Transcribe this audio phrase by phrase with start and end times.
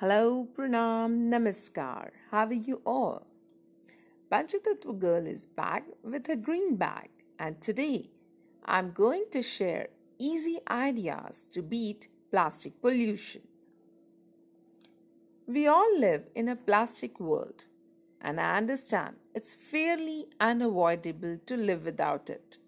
[0.00, 2.10] Hello, Pranam, Namaskar.
[2.30, 3.26] How are you all?
[4.30, 8.08] Panchatattva Girl is back with her green bag, and today
[8.64, 13.42] I'm going to share easy ideas to beat plastic pollution.
[15.48, 17.64] We all live in a plastic world,
[18.20, 22.58] and I understand it's fairly unavoidable to live without it.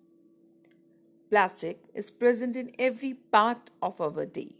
[1.31, 4.57] Plastic is present in every part of our day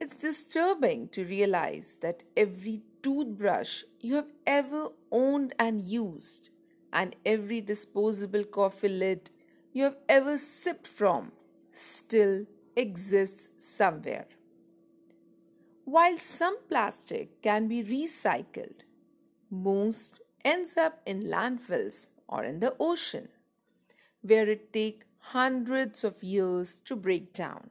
[0.00, 6.48] it's disturbing to realize that every toothbrush you have ever owned and used,
[6.92, 9.30] and every disposable coffee lid
[9.72, 11.32] you have ever sipped from,
[11.70, 14.26] still exists somewhere.
[15.84, 18.82] While some plastic can be recycled,
[19.50, 23.28] most ends up in landfills or in the ocean,
[24.22, 27.70] where it takes hundreds of years to break down.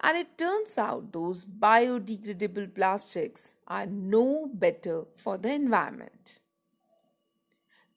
[0.00, 6.40] And it turns out those biodegradable plastics are no better for the environment.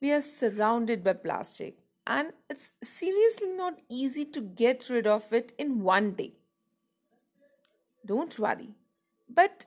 [0.00, 5.52] We are surrounded by plastic, and it's seriously not easy to get rid of it
[5.58, 6.34] in one day.
[8.06, 8.70] Don't worry,
[9.28, 9.66] but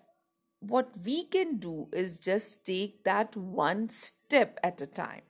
[0.61, 5.21] what we can do is just take that one step at a time.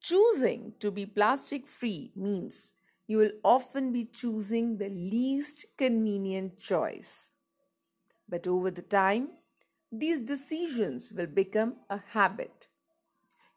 [0.00, 2.72] Choosing to be plastic free means
[3.06, 7.30] you will often be choosing the least convenient choice.
[8.28, 9.28] But over the time,
[9.92, 12.66] these decisions will become a habit.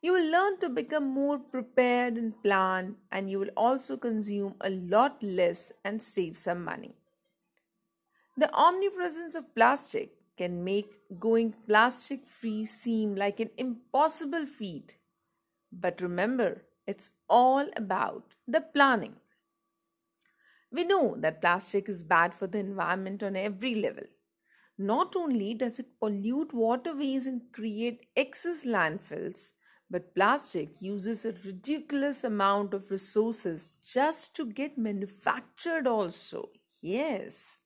[0.02, 4.70] You will learn to become more prepared and plan, and you will also consume a
[4.70, 6.96] lot less and save some money.
[8.38, 14.96] The omnipresence of plastic can make going plastic free seem like an impossible feat.
[15.72, 19.18] But remember, it's all about the planning.
[20.72, 24.04] We know that plastic is bad for the environment on every level.
[24.78, 29.54] Not only does it pollute waterways and create excess landfills,
[29.90, 36.50] but plastic uses a ridiculous amount of resources just to get manufactured, also.
[36.82, 37.60] Yes.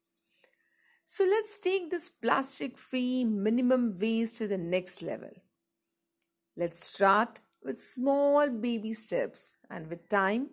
[1.06, 5.32] So let's take this plastic free minimum waste to the next level.
[6.58, 10.50] Let's start with small baby steps, and with time,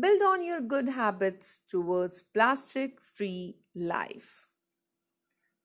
[0.00, 4.46] Build on your good habits towards plastic free life.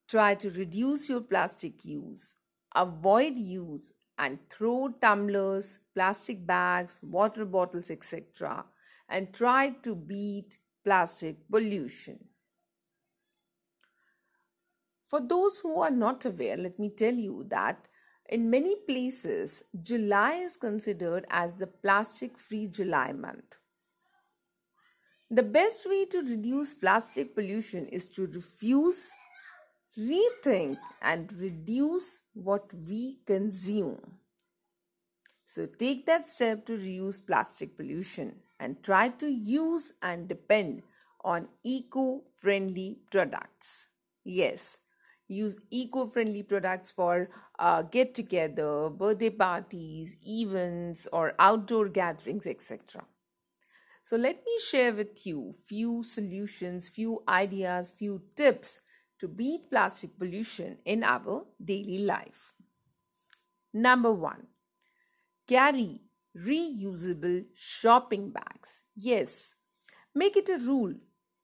[0.08, 2.36] Try to reduce your plastic use.
[2.74, 8.64] Avoid use and throw tumblers, plastic bags, water bottles, etc.
[9.10, 12.20] and try to beat plastic pollution.
[15.04, 17.88] For those who are not aware, let me tell you that
[18.30, 23.58] in many places, July is considered as the plastic free July month.
[25.34, 29.18] The best way to reduce plastic pollution is to refuse,
[29.98, 34.20] rethink, and reduce what we consume.
[35.48, 40.84] So take that step to reduce plastic pollution and try to use and depend
[41.24, 43.88] on eco friendly products.
[44.24, 44.82] Yes,
[45.28, 53.04] use eco friendly products for uh, get together, birthday parties, events, or outdoor gatherings, etc.
[54.03, 58.81] So let me share with you few solutions, few ideas, few tips
[59.19, 62.53] to beat plastic pollution in our daily life.
[63.74, 64.47] Number 1.
[65.47, 66.02] Carry
[66.38, 68.81] reusable shopping bags.
[68.96, 69.56] Yes,
[70.13, 70.96] make it a rule.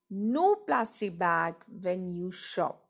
[0.09, 2.85] No plastic bag when you shop.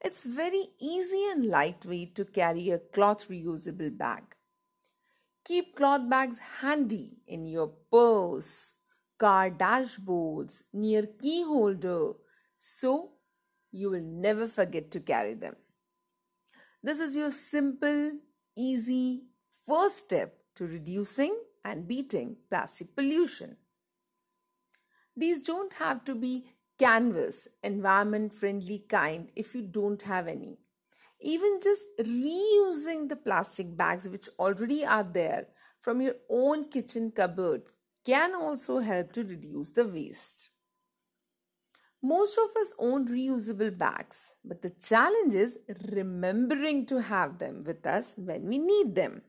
[0.00, 4.24] It's very easy and lightweight to carry a cloth reusable bag.
[5.52, 8.72] Keep cloth bags handy in your purse,
[9.18, 12.12] car dashboards, near key holder,
[12.56, 13.10] so
[13.70, 15.54] you will never forget to carry them.
[16.82, 18.12] This is your simple,
[18.56, 19.24] easy
[19.66, 23.58] first step to reducing and beating plastic pollution.
[25.14, 26.46] These don't have to be
[26.78, 30.56] canvas, environment friendly kind if you don't have any
[31.22, 35.46] even just reusing the plastic bags which already are there
[35.80, 37.62] from your own kitchen cupboard
[38.04, 40.50] can also help to reduce the waste.
[42.02, 45.58] Most of us own reusable bags, but the challenge is
[45.92, 49.22] remembering to have them with us when we need them.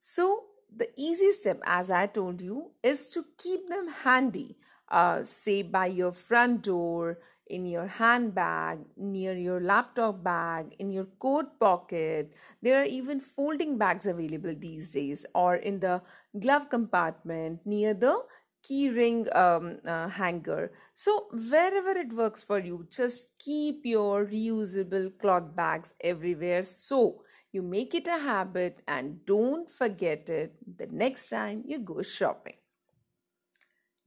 [0.00, 4.56] So, the easy step, as I told you, is to keep them handy,
[4.88, 7.18] uh, say by your front door,
[7.50, 12.32] in your handbag, near your laptop bag, in your coat pocket.
[12.62, 16.02] There are even folding bags available these days, or in the
[16.38, 18.22] glove compartment near the
[18.62, 20.72] key ring um, uh, hanger.
[20.94, 26.62] So, wherever it works for you, just keep your reusable cloth bags everywhere.
[26.64, 27.22] So,
[27.52, 32.56] you make it a habit and don't forget it the next time you go shopping.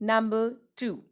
[0.00, 1.04] Number two,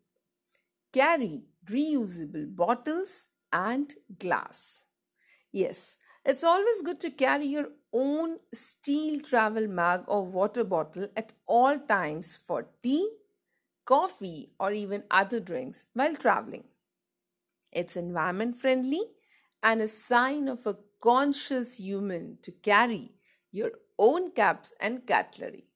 [0.92, 4.84] carry reusable bottles and glass.
[5.52, 11.32] Yes, it's always good to carry your own steel travel mug or water bottle at
[11.46, 13.08] all times for tea,
[13.84, 16.64] coffee, or even other drinks while traveling.
[17.72, 19.02] It's environment friendly
[19.62, 23.12] and a sign of a conscious human to carry
[23.50, 25.66] your own cups and cutlery.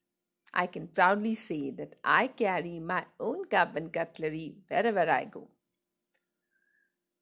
[0.52, 5.50] I can proudly say that I carry my own cup and cutlery wherever I go.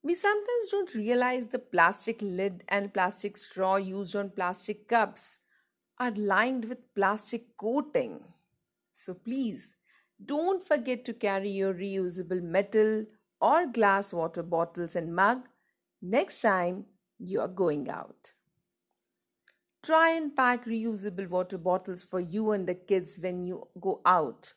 [0.05, 5.39] We sometimes don't realize the plastic lid and plastic straw used on plastic cups
[5.99, 8.21] are lined with plastic coating.
[8.93, 9.77] So please
[10.25, 13.07] don't forget to carry your reusable metal
[13.41, 15.49] or glass water bottles and mug
[16.01, 16.87] next time
[17.19, 18.33] you are going out.
[19.85, 24.55] Try and pack reusable water bottles for you and the kids when you go out.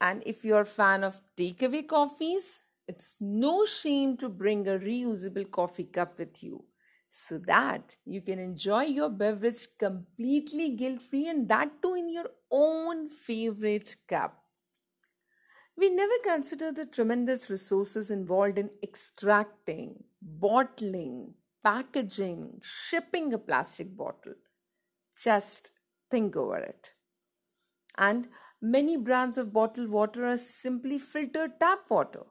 [0.00, 5.50] And if you're a fan of takeaway coffees, it's no shame to bring a reusable
[5.50, 6.64] coffee cup with you
[7.10, 12.30] so that you can enjoy your beverage completely guilt free and that too in your
[12.50, 14.42] own favorite cup.
[15.76, 24.34] We never consider the tremendous resources involved in extracting, bottling, packaging, shipping a plastic bottle.
[25.20, 25.70] Just
[26.10, 26.92] think over it.
[27.96, 28.28] And
[28.60, 32.24] many brands of bottled water are simply filtered tap water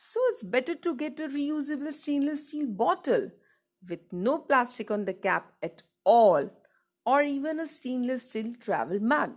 [0.00, 3.32] so it's better to get a reusable stainless steel bottle
[3.88, 6.48] with no plastic on the cap at all
[7.04, 9.32] or even a stainless steel travel mug.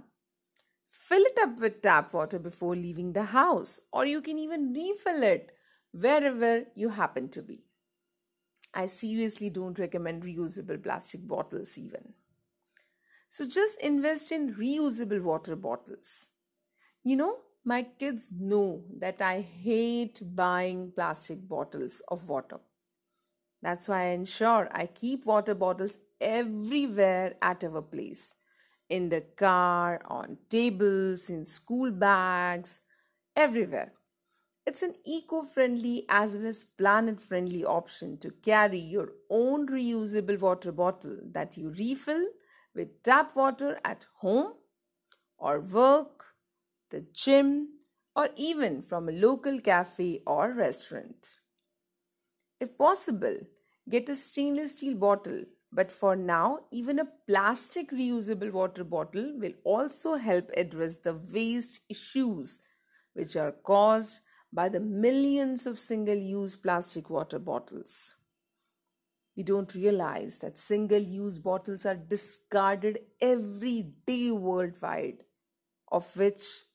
[0.91, 5.23] Fill it up with tap water before leaving the house or you can even refill
[5.23, 5.51] it
[5.93, 7.63] wherever you happen to be.
[8.71, 12.13] I seriously don't recommend reusable plastic bottles even.
[13.31, 16.29] So just invest in reusable water bottles.
[17.03, 22.59] You know, my kids know that I hate buying plastic bottles of water.
[23.61, 28.35] That's why I ensure I keep water bottles everywhere at our place
[28.89, 32.81] in the car, on tables, in school bags,
[33.35, 33.93] everywhere.
[34.65, 40.39] It's an eco friendly as well as planet friendly option to carry your own reusable
[40.39, 42.25] water bottle that you refill
[42.75, 44.53] with tap water at home
[45.37, 46.20] or work
[46.91, 47.69] the gym,
[48.15, 51.37] or even from a local cafe or restaurant.
[52.59, 53.37] If possible,
[53.89, 59.53] get a stainless steel bottle, but for now, even a plastic reusable water bottle will
[59.63, 62.59] also help address the waste issues
[63.13, 64.19] which are caused
[64.53, 68.15] by the millions of single use plastic water bottles.
[69.35, 75.23] We don't realize that single use bottles are discarded every day worldwide,
[75.89, 76.65] of which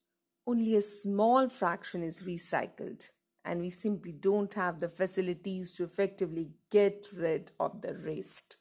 [0.47, 3.11] only a small fraction is recycled,
[3.45, 8.57] and we simply don't have the facilities to effectively get rid of the rest.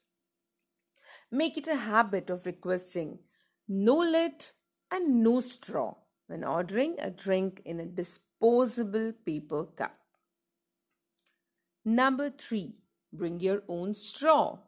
[1.31, 3.19] Make it a habit of requesting
[3.67, 4.51] no lid
[4.91, 5.95] and no straw
[6.27, 9.97] when ordering a drink in a disposable paper cup.
[11.83, 12.79] Number three,
[13.11, 14.59] bring your own straw.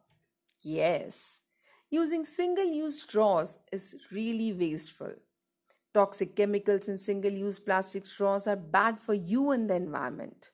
[0.61, 1.41] Yes,
[1.89, 5.13] using single use straws is really wasteful.
[5.97, 10.51] Toxic chemicals in single use plastic straws are bad for you and the environment.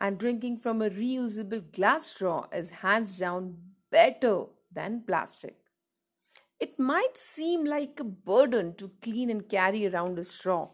[0.00, 3.56] And drinking from a reusable glass straw is hands down
[3.92, 5.54] better than plastic.
[6.58, 10.70] It might seem like a burden to clean and carry around a straw,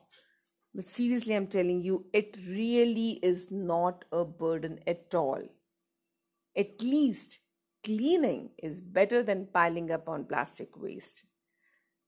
[0.75, 5.43] but seriously, I'm telling you, it really is not a burden at all.
[6.57, 7.41] At least
[7.85, 11.25] cleaning is better than piling up on plastic waste.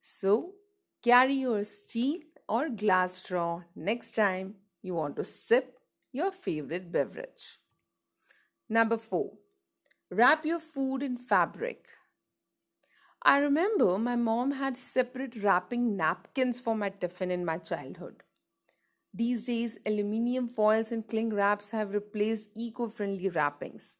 [0.00, 0.54] So,
[1.02, 5.80] Carry your steel or glass straw next time you want to sip
[6.12, 7.58] your favorite beverage.
[8.68, 9.32] Number four,
[10.10, 11.86] wrap your food in fabric.
[13.22, 18.22] I remember my mom had separate wrapping napkins for my tiffin in my childhood.
[19.12, 23.96] These days, aluminium foils and cling wraps have replaced eco friendly wrappings.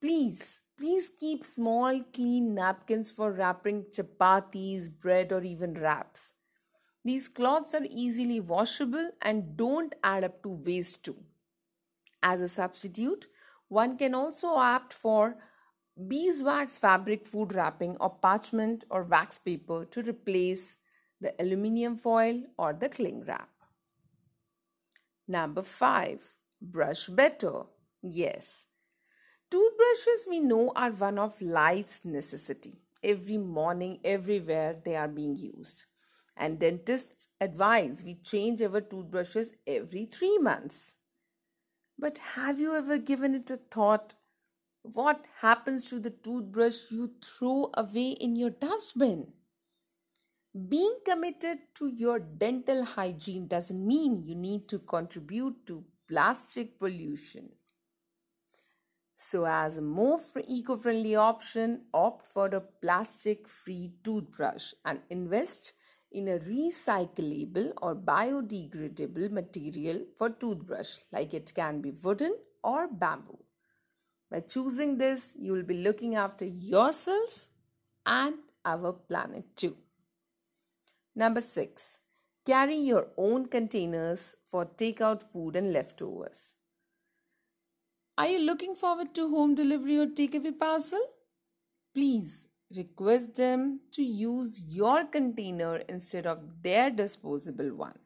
[0.00, 6.32] Please Please keep small, clean napkins for wrapping chapatis, bread, or even wraps.
[7.04, 11.16] These cloths are easily washable and don't add up to waste too.
[12.22, 13.26] As a substitute,
[13.68, 15.36] one can also opt for
[16.08, 20.78] beeswax fabric food wrapping or parchment or wax paper to replace
[21.20, 23.50] the aluminium foil, or the cling wrap.
[25.28, 26.32] Number 5.
[26.62, 27.64] Brush better.
[28.00, 28.64] Yes.
[29.50, 32.78] Toothbrushes we know are one of life's necessity.
[33.02, 35.86] Every morning, everywhere they are being used.
[36.36, 40.94] And dentists advise we change our toothbrushes every three months.
[41.98, 44.14] But have you ever given it a thought?
[44.82, 49.32] What happens to the toothbrush you throw away in your dustbin?
[50.68, 57.50] Being committed to your dental hygiene doesn't mean you need to contribute to plastic pollution.
[59.22, 65.74] So, as a more eco friendly option, opt for a plastic free toothbrush and invest
[66.10, 72.34] in a recyclable or biodegradable material for toothbrush like it can be wooden
[72.64, 73.38] or bamboo.
[74.30, 77.50] By choosing this you will be looking after yourself
[78.06, 79.76] and our planet too.
[81.14, 82.00] Number 6
[82.46, 86.56] carry your own containers for takeout food and leftovers
[88.22, 91.04] are you looking forward to home delivery or takeaway parcel
[91.94, 92.48] please
[92.80, 97.98] request them to use your container instead of their disposable one.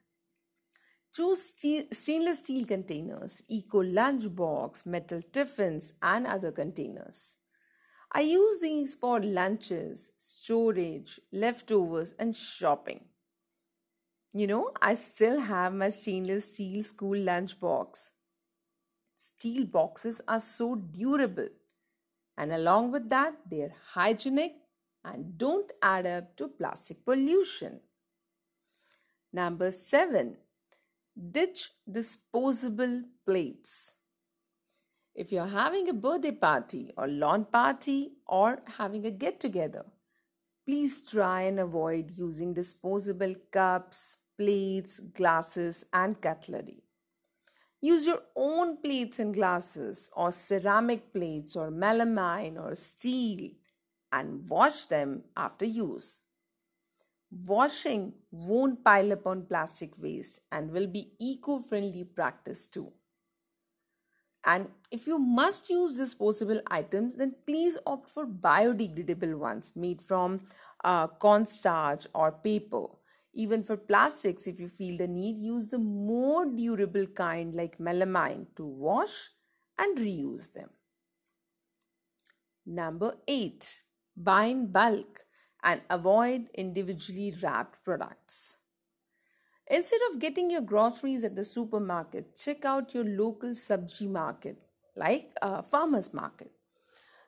[1.15, 1.55] Choose
[1.93, 7.39] stainless steel containers, eco lunchbox, metal tiffins, and other containers.
[8.13, 13.07] I use these for lunches, storage, leftovers, and shopping.
[14.35, 18.11] You know, I still have my stainless steel school lunchbox.
[19.27, 21.49] Steel boxes are so durable
[22.37, 24.55] and along with that, they're hygienic
[25.05, 27.81] and don't add up to plastic pollution.
[29.33, 30.37] Number seven,
[31.31, 33.95] ditch disposable plates.
[35.15, 39.85] If you're having a birthday party or lawn party or having a get together,
[40.67, 46.84] please try and avoid using disposable cups, plates, glasses, and cutlery.
[47.85, 53.51] Use your own plates and glasses, or ceramic plates, or melamine, or steel,
[54.11, 56.23] and wash them after use.
[57.47, 62.91] Washing won't pile up on plastic waste and will be eco friendly practice too.
[64.47, 70.41] And if you must use disposable items, then please opt for biodegradable ones made from
[70.85, 72.87] uh, cornstarch or paper
[73.35, 78.47] even for plastics, if you feel the need, use the more durable kind like melamine
[78.57, 79.31] to wash
[79.79, 80.71] and reuse them.
[82.67, 83.83] Number 8.
[84.17, 85.25] Buy in bulk
[85.63, 88.59] and avoid individually wrapped products.
[89.67, 94.59] Instead of getting your groceries at the supermarket, check out your local sabji market
[94.97, 96.53] like a farmer's market.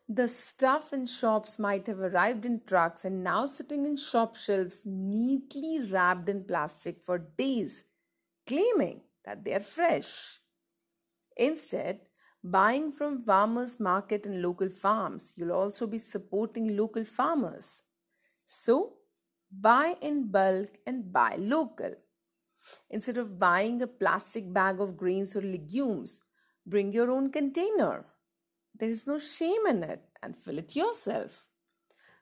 [0.09, 4.83] The stuff in shops might have arrived in trucks and now sitting in shop shelves
[4.85, 7.85] neatly wrapped in plastic for days,
[8.47, 10.39] claiming that they are fresh.
[11.37, 12.03] Instead,
[12.43, 17.83] buying from farmers market and local farms, you'll also be supporting local farmers.
[18.47, 18.99] So,
[19.51, 21.95] buy in bulk and buy local.
[22.91, 26.21] Instead of buying a plastic bag of grains or legumes,
[26.65, 28.07] bring your own container.
[28.79, 31.47] There is no shame in it and fill it yourself.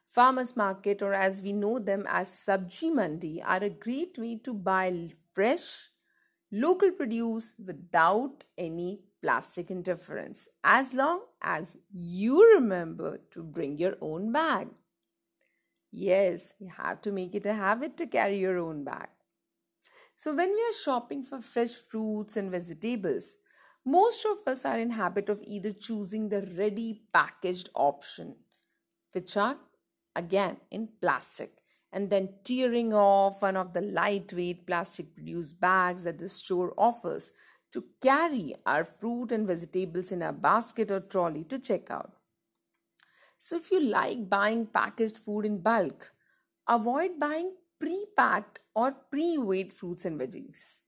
[0.09, 4.53] Farmers market, or as we know them as Sabji Mandi, are a great way to
[4.53, 5.89] buy fresh,
[6.51, 14.31] local produce without any plastic interference, as long as you remember to bring your own
[14.31, 14.69] bag.
[15.91, 19.09] Yes, you have to make it a habit to carry your own bag.
[20.15, 23.39] So, when we are shopping for fresh fruits and vegetables,
[23.85, 28.35] most of us are in habit of either choosing the ready packaged option,
[29.11, 29.57] which are
[30.15, 31.57] again in plastic,
[31.91, 37.31] and then tearing off one of the lightweight plastic produced bags that the store offers
[37.71, 42.13] to carry our fruit and vegetables in a basket or trolley to check out.
[43.37, 46.11] So, if you like buying packaged food in bulk,
[46.67, 50.79] avoid buying pre packed or pre weighed fruits and veggies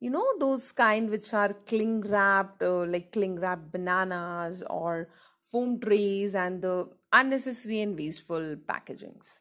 [0.00, 5.08] you know those kind which are cling wrapped uh, like cling wrapped bananas or
[5.50, 9.40] foam trays and the unnecessary and wasteful packagings.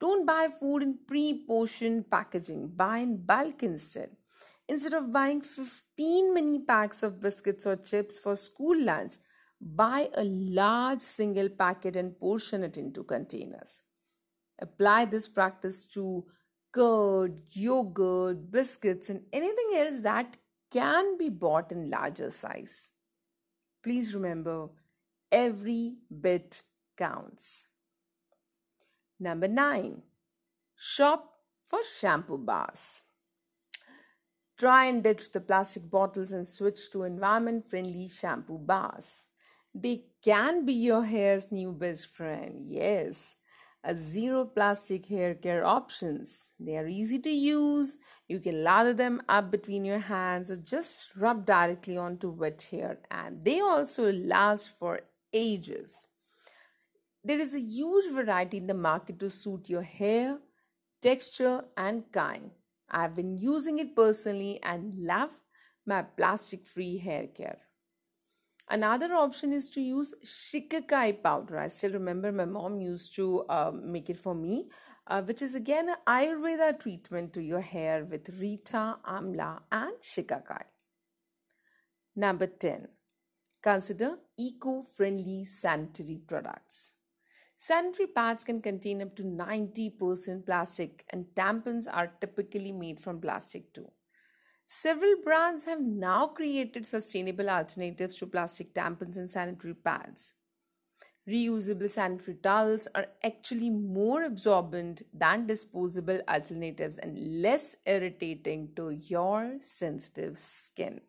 [0.00, 2.68] Don't buy food in pre-portioned packaging.
[2.76, 4.10] Buy in bulk instead.
[4.68, 9.14] Instead of buying 15 mini packs of biscuits or chips for school lunch
[9.60, 13.82] buy a large single packet and portion it into containers.
[14.60, 16.26] Apply this practice to
[16.72, 20.36] curd, yogurt, biscuits, and anything else that
[20.70, 22.90] can be bought in larger size.
[23.82, 24.68] Please remember,
[25.32, 26.62] every bit
[26.96, 27.66] counts.
[29.20, 30.02] Number nine,
[30.76, 31.32] shop
[31.66, 33.02] for shampoo bars.
[34.58, 39.26] Try and ditch the plastic bottles and switch to environment friendly shampoo bars.
[39.74, 42.64] They can be your hair's new best friend.
[42.66, 43.36] Yes,
[43.88, 46.52] a zero plastic hair care options.
[46.60, 47.96] They are easy to use.
[48.28, 52.98] You can lather them up between your hands or just rub directly onto wet hair,
[53.10, 55.00] and they also last for
[55.32, 56.06] ages.
[57.24, 60.38] There is a huge variety in the market to suit your hair,
[61.00, 62.50] texture, and kind.
[62.90, 65.30] I've been using it personally and love
[65.86, 67.67] my plastic free hair care.
[68.70, 71.58] Another option is to use shikakai powder.
[71.58, 74.68] I still remember my mom used to uh, make it for me,
[75.06, 80.64] uh, which is again an Ayurveda treatment to your hair with Reetha, Amla, and shikakai.
[82.14, 82.88] Number 10.
[83.62, 86.94] Consider eco friendly sanitary products.
[87.56, 93.72] Sanitary pads can contain up to 90% plastic, and tampons are typically made from plastic
[93.72, 93.90] too.
[94.70, 100.34] Several brands have now created sustainable alternatives to plastic tampons and sanitary pads.
[101.26, 109.56] Reusable sanitary towels are actually more absorbent than disposable alternatives and less irritating to your
[109.58, 111.00] sensitive skin.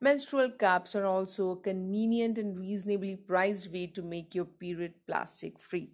[0.00, 5.58] Menstrual cups are also a convenient and reasonably priced way to make your period plastic
[5.58, 5.90] free.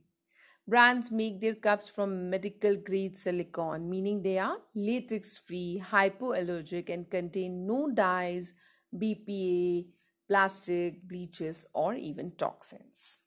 [0.70, 7.10] Brands make their cups from medical grade silicone, meaning they are latex free, hypoallergenic, and
[7.10, 8.54] contain no dyes,
[8.96, 9.88] BPA,
[10.28, 13.22] plastic, bleaches, or even toxins.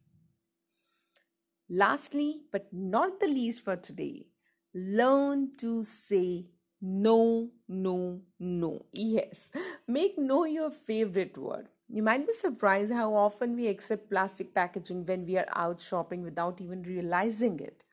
[1.69, 4.27] Lastly, but not the least for today,
[4.73, 6.45] learn to say
[6.81, 8.85] no, no, no.
[8.93, 9.51] Yes,
[9.88, 11.67] make no your favorite word.
[11.88, 16.24] You might be surprised how often we accept plastic packaging when we are out shopping
[16.24, 17.84] without even realizing it.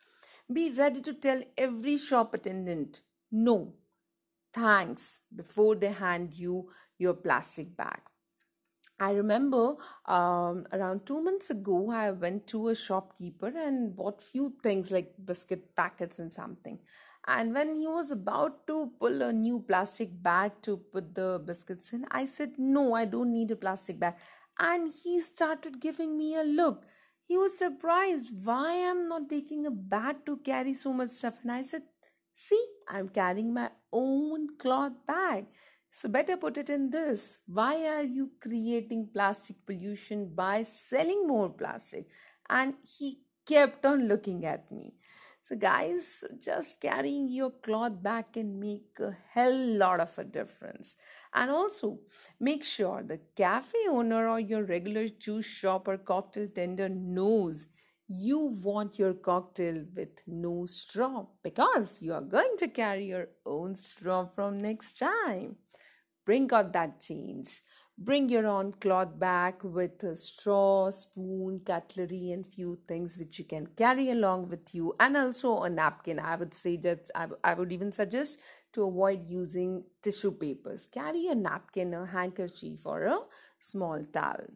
[0.53, 3.75] Be ready to tell every shop attendant no,
[4.53, 8.01] thanks before they hand you your plastic bag.
[8.99, 14.55] I remember um, around two months ago, I went to a shopkeeper and bought few
[14.63, 16.79] things like biscuit packets and something.
[17.27, 21.93] And when he was about to pull a new plastic bag to put the biscuits
[21.93, 24.15] in, I said, No, I don't need a plastic bag.
[24.59, 26.85] And he started giving me a look.
[27.27, 31.39] He was surprised why I'm not taking a bag to carry so much stuff.
[31.43, 31.83] And I said,
[32.35, 35.47] See, I'm carrying my own cloth bag.
[35.91, 37.41] So better put it in this.
[37.47, 42.07] Why are you creating plastic pollution by selling more plastic?
[42.49, 44.95] And he kept on looking at me.
[45.43, 50.97] So, guys, just carrying your cloth back can make a hell lot of a difference.
[51.35, 52.01] And also,
[52.39, 57.67] make sure the cafe owner or your regular juice shop or cocktail tender knows
[58.09, 63.75] you want your cocktail with no straw because you are going to carry your own
[63.77, 65.57] straw from next time.
[66.25, 67.61] Bring out that change.
[68.03, 73.45] Bring your own cloth bag with a straw, spoon, cutlery, and few things which you
[73.45, 76.19] can carry along with you, and also a napkin.
[76.19, 77.11] I would say that
[77.45, 78.39] I, would even suggest
[78.73, 80.87] to avoid using tissue papers.
[80.87, 83.19] Carry a napkin, a handkerchief, or a
[83.59, 84.47] small towel.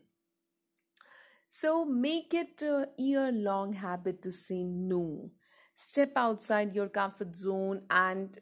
[1.50, 5.30] So make it a year long habit to say no.
[5.74, 8.40] Step outside your comfort zone and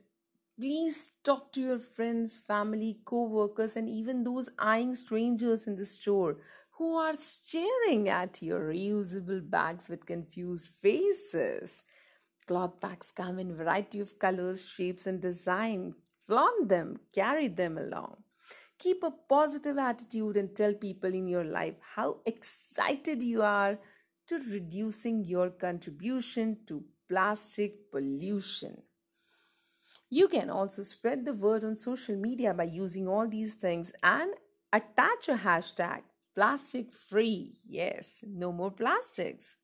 [0.63, 5.85] Please talk to your friends, family, co workers, and even those eyeing strangers in the
[5.85, 6.37] store
[6.79, 11.83] who are staring at your reusable bags with confused faces.
[12.47, 15.95] Cloth bags come in variety of colors, shapes, and design.
[16.29, 18.19] Flaunt them, carry them along.
[18.79, 23.81] Keep a positive attitude and tell people in your life how excited you are
[24.29, 28.81] to reducing your contribution to plastic pollution.
[30.13, 34.31] You can also spread the word on social media by using all these things and
[34.71, 36.03] attach a hashtag
[36.35, 37.57] plastic free.
[37.67, 39.57] Yes, no more plastics.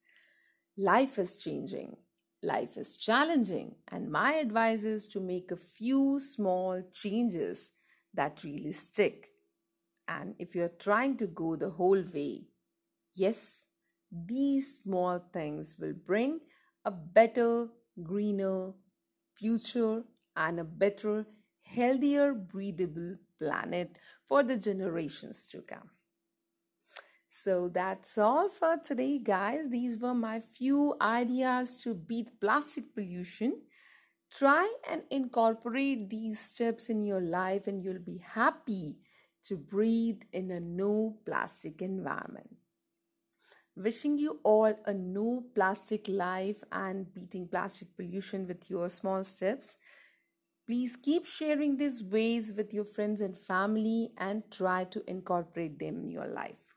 [0.79, 1.99] Life is changing,
[2.43, 7.73] life is challenging, and my advice is to make a few small changes
[8.15, 9.29] that really stick.
[10.09, 12.47] And if you're trying to go the whole way,
[13.15, 13.67] yes,
[14.11, 16.41] these small things will bring
[16.87, 17.69] a better,
[18.03, 18.73] greener
[19.35, 20.05] future
[20.39, 21.27] and a better,
[21.63, 25.91] healthier, breathable planet for the generations to come.
[27.31, 29.69] So that's all for today, guys.
[29.71, 33.63] These were my few ideas to beat plastic pollution.
[34.31, 38.99] Try and incorporate these steps in your life, and you'll be happy
[39.45, 42.57] to breathe in a no plastic environment.
[43.77, 49.79] wishing you all a no plastic life and beating plastic pollution with your small steps.
[50.69, 55.99] Please keep sharing these ways with your friends and family and try to incorporate them
[55.99, 56.75] in your life.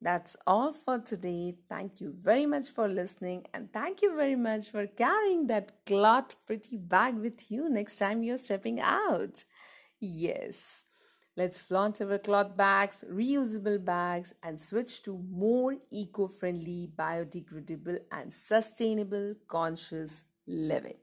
[0.00, 1.56] That's all for today.
[1.68, 6.36] Thank you very much for listening and thank you very much for carrying that cloth
[6.46, 9.44] pretty bag with you next time you're stepping out.
[9.98, 10.84] Yes.
[11.36, 18.32] Let's flaunt our cloth bags, reusable bags, and switch to more eco friendly, biodegradable, and
[18.32, 20.98] sustainable conscious living.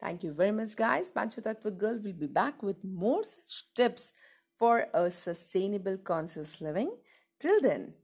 [0.00, 1.10] Thank you very much, guys.
[1.10, 4.12] Panchatattva Girl will be back with more such tips
[4.58, 6.90] for a sustainable conscious living.
[7.38, 7.94] Till then,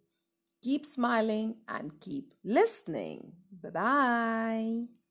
[0.63, 3.33] keep smiling and keep listening.
[3.63, 5.06] Bye bye.